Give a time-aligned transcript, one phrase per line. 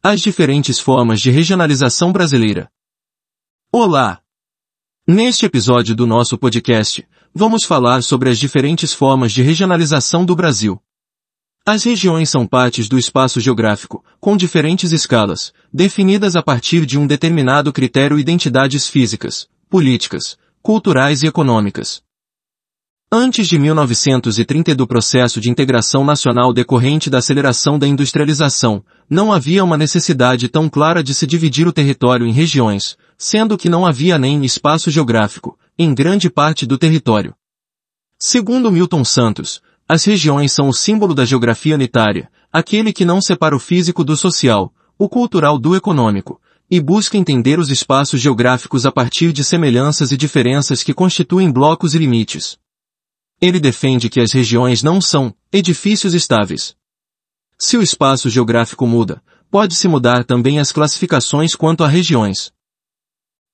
[0.00, 2.70] As diferentes formas de regionalização brasileira.
[3.72, 4.20] Olá!
[5.04, 10.80] Neste episódio do nosso podcast, vamos falar sobre as diferentes formas de regionalização do Brasil.
[11.66, 17.04] As regiões são partes do espaço geográfico, com diferentes escalas, definidas a partir de um
[17.04, 22.04] determinado critério identidades físicas, políticas, culturais e econômicas.
[23.10, 29.32] Antes de 1930 e do processo de integração nacional decorrente da aceleração da industrialização, não
[29.32, 33.86] havia uma necessidade tão clara de se dividir o território em regiões, sendo que não
[33.86, 37.34] havia nem espaço geográfico, em grande parte do território.
[38.18, 43.56] Segundo Milton Santos, as regiões são o símbolo da geografia unitária, aquele que não separa
[43.56, 46.40] o físico do social, o cultural do econômico,
[46.70, 51.94] e busca entender os espaços geográficos a partir de semelhanças e diferenças que constituem blocos
[51.94, 52.58] e limites.
[53.40, 56.76] Ele defende que as regiões não são edifícios estáveis.
[57.60, 62.52] Se o espaço geográfico muda, pode-se mudar também as classificações quanto a regiões.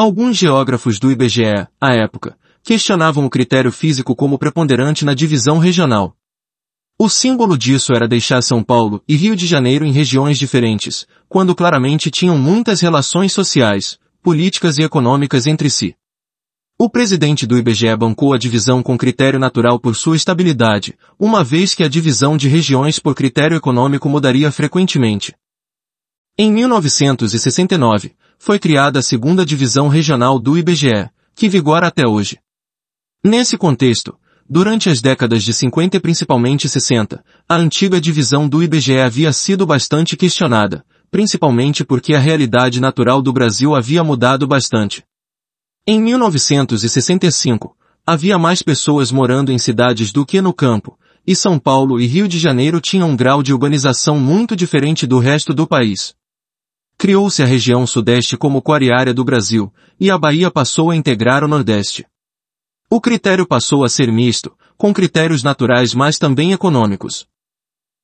[0.00, 6.16] Alguns geógrafos do IBGE, à época, questionavam o critério físico como preponderante na divisão regional.
[6.98, 11.54] O símbolo disso era deixar São Paulo e Rio de Janeiro em regiões diferentes, quando
[11.54, 15.94] claramente tinham muitas relações sociais, políticas e econômicas entre si.
[16.78, 21.74] O presidente do IBGE bancou a divisão com critério natural por sua estabilidade, uma vez
[21.74, 25.34] que a divisão de regiões por critério econômico mudaria frequentemente.
[26.38, 32.38] Em 1969, foi criada a segunda divisão regional do IBGE, que vigora até hoje.
[33.22, 38.98] Nesse contexto, durante as décadas de 50 e principalmente 60, a antiga divisão do IBGE
[38.98, 45.04] havia sido bastante questionada, principalmente porque a realidade natural do Brasil havia mudado bastante.
[45.86, 47.76] Em 1965,
[48.06, 52.26] havia mais pessoas morando em cidades do que no campo, e São Paulo e Rio
[52.26, 56.18] de Janeiro tinham um grau de urbanização muito diferente do resto do país.
[57.00, 61.48] Criou-se a região sudeste como quariária do Brasil, e a Bahia passou a integrar o
[61.48, 62.04] Nordeste.
[62.90, 67.26] O critério passou a ser misto, com critérios naturais mas também econômicos.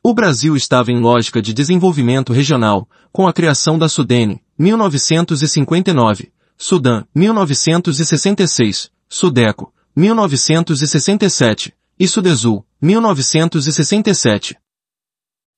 [0.00, 7.02] O Brasil estava em lógica de desenvolvimento regional, com a criação da Sudene, 1959, Sudã,
[7.12, 14.56] 1966, Sudeco, 1967, e Sudesul, 1967.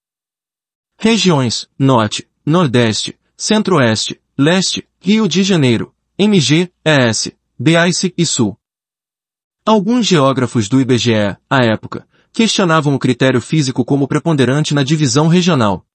[0.97, 8.57] Regiões, Norte, Nordeste, Centro-Oeste, Leste, Rio de Janeiro, MG, ES, BICE e Sul.
[9.65, 15.85] Alguns geógrafos do IBGE, à época, questionavam o critério físico como preponderante na divisão regional.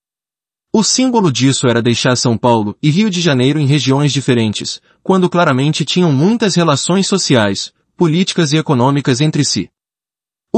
[0.73, 5.31] O símbolo disso era deixar São Paulo e Rio de Janeiro em regiões diferentes, quando
[5.31, 9.71] claramente tinham muitas relações sociais, políticas e econômicas entre si.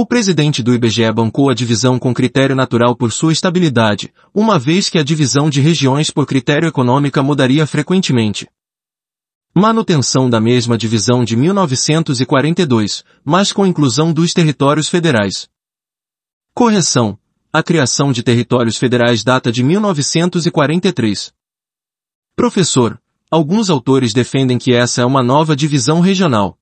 [0.00, 4.88] O presidente do IBGE bancou a divisão com critério natural por sua estabilidade, uma vez
[4.88, 8.48] que a divisão de regiões por critério econômica mudaria frequentemente.
[9.52, 15.48] Manutenção da mesma divisão de 1942, mas com inclusão dos territórios federais.
[16.54, 17.18] Correção.
[17.52, 21.34] A criação de territórios federais data de 1943.
[22.36, 26.56] Professor, alguns autores defendem que essa é uma nova divisão regional.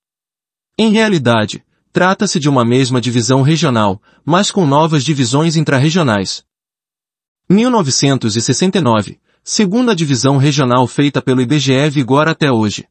[0.79, 1.66] Em realidade,
[1.97, 6.45] trata-se de uma mesma divisão regional, mas com novas divisões intrarregionais.
[7.49, 12.87] 1969, segunda divisão regional feita pelo IBGE vigora até hoje.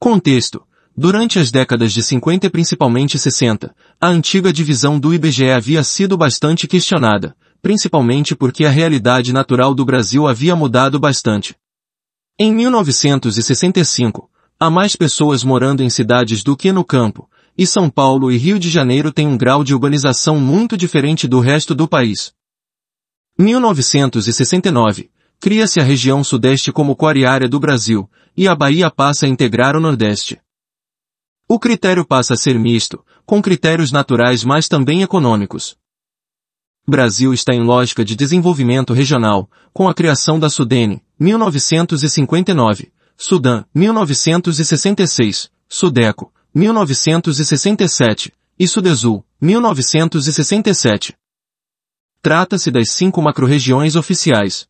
[0.00, 0.66] Contexto.
[0.96, 6.16] Durante as décadas de 50 e principalmente 60, a antiga divisão do IBGE havia sido
[6.16, 11.54] bastante questionada, principalmente porque a realidade natural do Brasil havia mudado bastante.
[12.36, 14.28] Em 1965,
[14.58, 18.58] há mais pessoas morando em cidades do que no campo, e São Paulo e Rio
[18.58, 22.32] de Janeiro têm um grau de urbanização muito diferente do resto do país.
[23.38, 25.10] 1969,
[25.40, 29.80] cria-se a região sudeste como core do Brasil, e a Bahia passa a integrar o
[29.80, 30.40] Nordeste.
[31.48, 35.76] O critério passa a ser misto, com critérios naturais mas também econômicos.
[36.86, 45.50] Brasil está em lógica de desenvolvimento regional, com a criação da Sudene, 1959, Sudã, 1966,
[45.68, 51.14] Sudeco, 1967, e Sudesul, 1967.
[52.20, 54.68] Trata-se das cinco macro-regiões oficiais,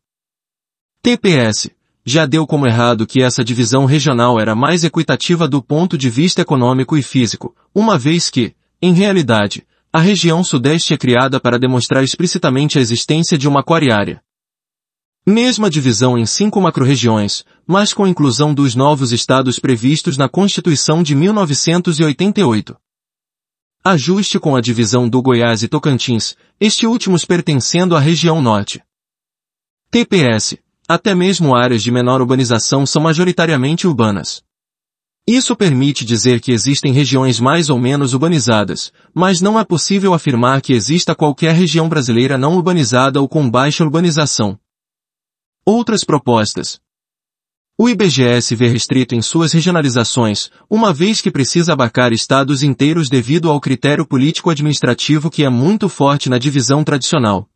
[1.02, 1.68] TPS,
[2.04, 6.40] já deu como errado que essa divisão regional era mais equitativa do ponto de vista
[6.40, 12.04] econômico e físico, uma vez que, em realidade, a região sudeste é criada para demonstrar
[12.04, 14.22] explicitamente a existência de uma aquariária.
[15.24, 21.14] Mesma divisão em cinco macro-regiões, mas com inclusão dos novos estados previstos na Constituição de
[21.14, 22.76] 1988.
[23.84, 28.82] Ajuste com a divisão do Goiás e Tocantins, este últimos pertencendo à região norte.
[29.92, 30.58] TPS,
[30.88, 34.42] até mesmo áreas de menor urbanização são majoritariamente urbanas.
[35.24, 40.60] Isso permite dizer que existem regiões mais ou menos urbanizadas, mas não é possível afirmar
[40.60, 44.58] que exista qualquer região brasileira não urbanizada ou com baixa urbanização.
[45.64, 46.80] Outras propostas.
[47.78, 53.08] O IBGE se vê restrito em suas regionalizações, uma vez que precisa abarcar estados inteiros
[53.08, 57.48] devido ao critério político-administrativo que é muito forte na divisão tradicional.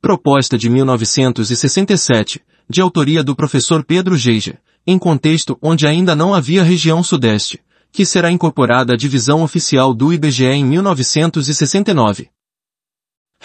[0.00, 2.40] Proposta de 1967,
[2.70, 7.60] de autoria do professor Pedro Geiger, em contexto onde ainda não havia região sudeste,
[7.92, 12.30] que será incorporada à divisão oficial do IBGE em 1969.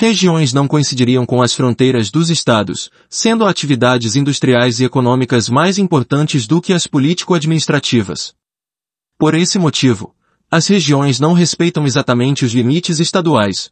[0.01, 6.47] Regiões não coincidiriam com as fronteiras dos estados, sendo atividades industriais e econômicas mais importantes
[6.47, 8.33] do que as político-administrativas.
[9.17, 10.15] Por esse motivo,
[10.49, 13.71] as regiões não respeitam exatamente os limites estaduais.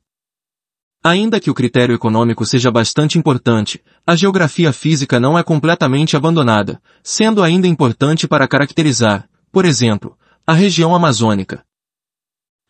[1.01, 6.81] Ainda que o critério econômico seja bastante importante, a geografia física não é completamente abandonada,
[7.01, 11.63] sendo ainda importante para caracterizar, por exemplo, a região amazônica.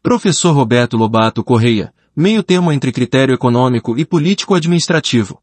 [0.04, 5.40] Professor Roberto Lobato Correia, meio termo entre critério econômico e político-administrativo.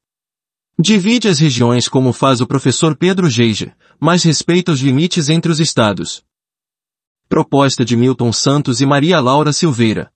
[0.76, 5.60] Divide as regiões como faz o professor Pedro Geiger, mas respeita os limites entre os
[5.60, 6.24] estados.
[7.28, 10.12] Proposta de Milton Santos e Maria Laura Silveira.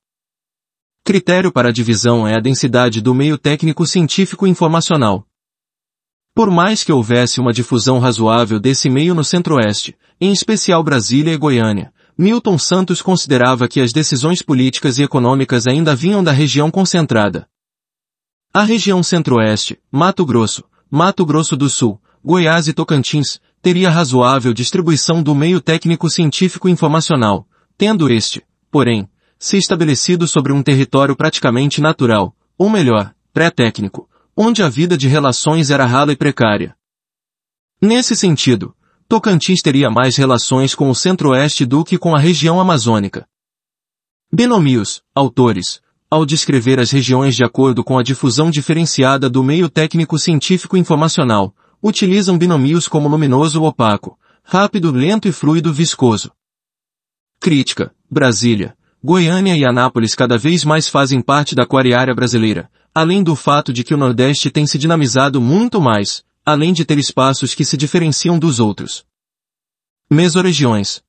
[1.04, 5.25] Critério para a divisão é a densidade do meio técnico científico informacional.
[6.35, 11.37] Por mais que houvesse uma difusão razoável desse meio no centro-oeste, em especial Brasília e
[11.37, 17.48] Goiânia, Milton Santos considerava que as decisões políticas e econômicas ainda vinham da região concentrada.
[18.52, 25.22] A região centro-oeste, Mato Grosso, Mato Grosso do Sul, Goiás e Tocantins, teria razoável distribuição
[25.22, 27.46] do meio técnico científico informacional,
[27.76, 29.08] tendo este, porém,
[29.38, 35.70] se estabelecido sobre um território praticamente natural, ou melhor, pré-técnico, onde a vida de relações
[35.70, 36.75] era rala e precária.
[37.80, 38.75] Nesse sentido,
[39.08, 43.26] Tocantins teria mais relações com o centro-oeste do que com a região amazônica.
[44.30, 50.18] Binomios, autores, ao descrever as regiões de acordo com a difusão diferenciada do meio técnico
[50.18, 56.30] científico informacional, utilizam binomios como luminoso opaco, rápido, lento e fluido viscoso.
[57.40, 63.34] Crítica, Brasília, Goiânia e Anápolis cada vez mais fazem parte da aquariária brasileira, além do
[63.34, 67.62] fato de que o Nordeste tem se dinamizado muito mais, além de ter espaços que
[67.62, 69.05] se diferenciam dos outros.
[70.11, 71.02] Mesorregiões.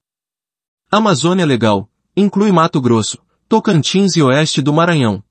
[0.91, 5.23] Amazônia Legal, inclui Mato Grosso, Tocantins e Oeste do Maranhão.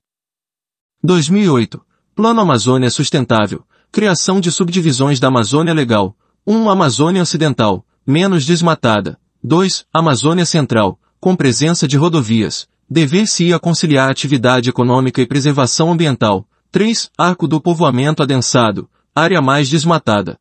[1.03, 1.79] 2008.
[2.15, 3.63] Plano Amazônia Sustentável.
[3.91, 6.17] Criação de subdivisões da Amazônia Legal.
[6.47, 6.71] 1.
[6.71, 9.19] Amazônia Ocidental, menos desmatada.
[9.43, 9.85] 2.
[9.93, 12.67] Amazônia Central, com presença de rodovias.
[12.89, 16.49] Dever-se-ia conciliar atividade econômica e preservação ambiental.
[16.71, 17.11] 3.
[17.15, 20.39] Arco do povoamento adensado, área mais desmatada.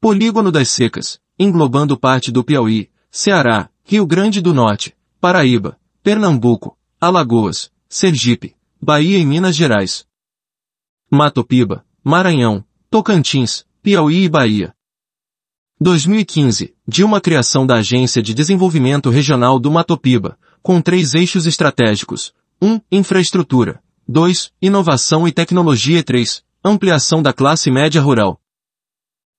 [0.00, 7.70] Polígono das Secas, englobando parte do Piauí, Ceará, Rio Grande do Norte, Paraíba, Pernambuco, Alagoas,
[7.88, 10.06] Sergipe, Bahia e Minas Gerais.
[11.10, 14.74] Matopiba, Maranhão, Tocantins, Piauí e Bahia.
[15.80, 22.32] 2015, Dilma criação da Agência de Desenvolvimento Regional do Matopiba, com três eixos estratégicos.
[22.62, 22.80] 1.
[22.90, 23.82] Infraestrutura.
[24.08, 24.52] 2.
[24.62, 26.45] Inovação e tecnologia e 3.
[26.68, 28.40] Ampliação da classe média rural.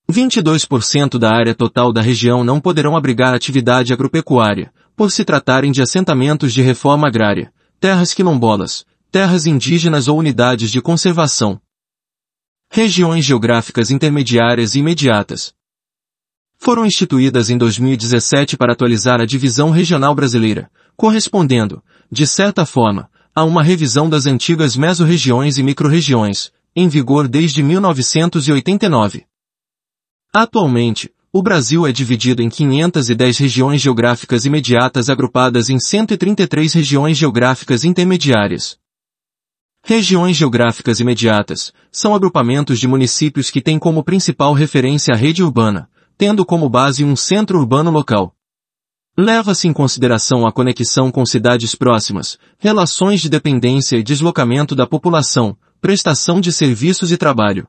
[0.09, 5.81] 22% da área total da região não poderão abrigar atividade agropecuária, por se tratarem de
[5.81, 11.59] assentamentos de reforma agrária, terras quilombolas, terras indígenas ou unidades de conservação.
[12.71, 15.53] Regiões geográficas intermediárias e imediatas.
[16.57, 23.43] Foram instituídas em 2017 para atualizar a divisão regional brasileira, correspondendo, de certa forma, a
[23.43, 29.25] uma revisão das antigas mesorregiões e microrregiões, em vigor desde 1989.
[30.31, 37.83] Atualmente, o Brasil é dividido em 510 regiões geográficas imediatas agrupadas em 133 regiões geográficas
[37.83, 38.77] intermediárias.
[39.83, 45.89] Regiões geográficas imediatas são agrupamentos de municípios que têm como principal referência a rede urbana,
[46.15, 48.35] tendo como base um centro urbano local.
[49.17, 55.57] Leva-se em consideração a conexão com cidades próximas, relações de dependência e deslocamento da população,
[55.79, 57.67] prestação de serviços e trabalho.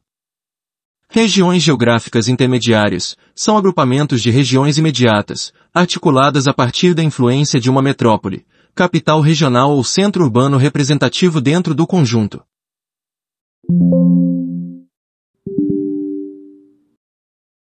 [1.10, 7.80] Regiões geográficas intermediárias são agrupamentos de regiões imediatas, articuladas a partir da influência de uma
[7.80, 12.42] metrópole, capital regional ou centro urbano representativo dentro do conjunto.